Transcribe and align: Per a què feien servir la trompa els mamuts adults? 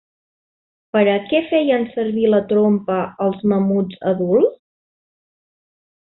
Per 0.95 1.01
a 1.11 1.17
què 1.31 1.41
feien 1.49 1.83
servir 1.97 2.23
la 2.33 2.39
trompa 2.53 2.97
els 3.29 3.43
mamuts 3.51 3.99
adults? 4.13 4.57